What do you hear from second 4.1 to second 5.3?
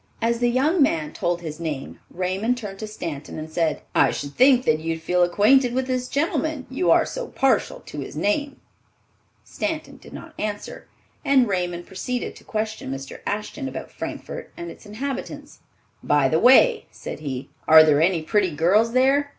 think that you'd feel